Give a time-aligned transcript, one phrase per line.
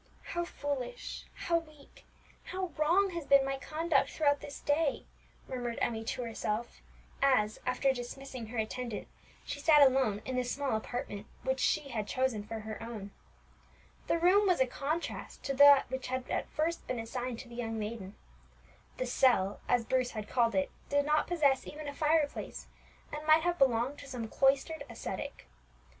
[0.33, 2.05] "How foolish how weak
[2.45, 5.05] how wrong has been my conduct through this day!"
[5.47, 6.81] murmured Emmie to herself,
[7.21, 9.07] as, after dismissing her attendant,
[9.45, 13.11] she sat alone in the small apartment which she had chosen for her own.
[14.07, 17.53] The room was a contrast to that which had at first been assigned to the
[17.53, 18.15] young maiden.
[18.97, 22.65] The cell, as Bruce had called it, did not possess even a fireplace,
[23.13, 25.45] and might have belonged to some cloistered ascetic.